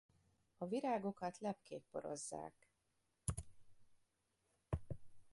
[0.57, 2.69] A virágokat lepkék porozzák.